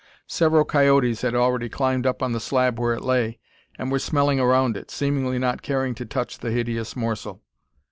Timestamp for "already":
1.35-1.69